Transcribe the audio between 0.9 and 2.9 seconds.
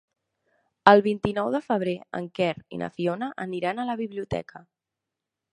El vint-i-nou de febrer en Quer i